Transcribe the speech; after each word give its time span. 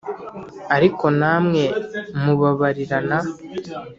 Ari 0.75 0.89
ko 0.97 1.05
namwe 1.19 1.63
mubabarirana 2.21 3.17